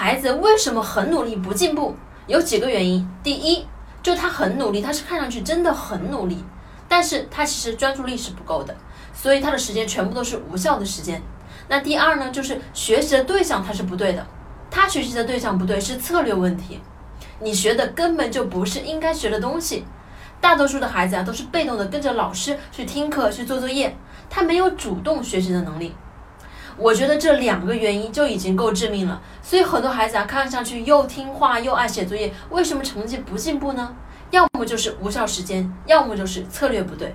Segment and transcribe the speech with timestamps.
[0.00, 1.92] 孩子为什么很努力不进步？
[2.28, 3.04] 有几个原因。
[3.20, 3.66] 第一，
[4.00, 6.38] 就他很努力，他是看上去真的很努力，
[6.86, 8.72] 但是他其实专注力是不够的，
[9.12, 11.20] 所以他的时间全部都是无效的时间。
[11.66, 14.24] 那第二呢，就是学习的对象他是不对的，
[14.70, 16.80] 他学习的对象不对，是策略问题。
[17.40, 19.84] 你学的根本就不是应该学的东西。
[20.40, 23.96] 大多数的孩子啊，都是被动的跟着老师去听课、去做作业，
[24.30, 25.92] 他没有主动学习的能力。
[26.78, 29.20] 我觉得这两个原因就已经够致命了。
[29.42, 33.94] 所以很多孩子啊，看上去又听话又爱写作业，为什么成绩不进步呢？
[34.30, 37.14] 要么就是无效时间，要么就是策略不对。